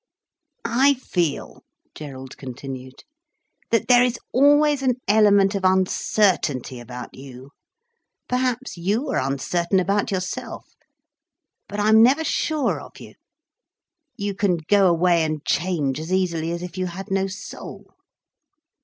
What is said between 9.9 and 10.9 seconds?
yourself.